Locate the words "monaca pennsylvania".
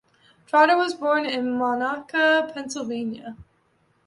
1.59-3.37